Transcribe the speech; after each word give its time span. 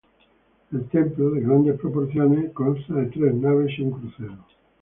El 0.71 0.85
templo, 0.89 1.29
de 1.29 1.41
grandes 1.41 1.79
proporciones, 1.79 2.51
consta 2.55 2.91
de 2.95 3.05
tres 3.05 3.35
naves 3.35 3.71
y 3.77 3.83
crucero. 3.87 4.39